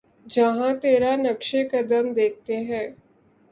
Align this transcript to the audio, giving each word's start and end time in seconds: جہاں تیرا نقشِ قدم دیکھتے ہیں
جہاں 0.25 0.73
تیرا 0.81 1.15
نقشِ 1.17 1.55
قدم 1.71 2.11
دیکھتے 2.13 2.57
ہیں 2.59 2.87